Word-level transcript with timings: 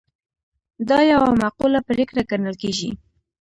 دا 0.89 0.99
یوه 1.11 1.29
معقوله 1.41 1.79
پرېکړه 1.89 2.21
ګڼل 2.31 2.55
کیږي. 2.61 2.89